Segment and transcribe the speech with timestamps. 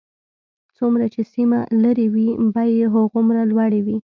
[0.77, 3.97] څومره چې سیمه لرې وي بیې هغومره لوړې وي